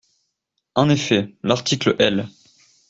En 0.73 0.89
effet, 0.89 1.35
l’article 1.43 1.95
L. 1.99 2.27